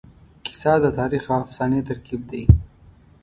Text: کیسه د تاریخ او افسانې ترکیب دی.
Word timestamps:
کیسه 0.45 0.73
د 0.83 0.85
تاریخ 0.97 1.23
او 1.33 1.39
افسانې 1.45 1.81
ترکیب 1.89 2.21
دی. 2.31 2.43